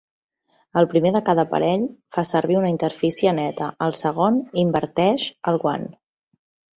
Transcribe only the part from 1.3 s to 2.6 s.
parell fa servir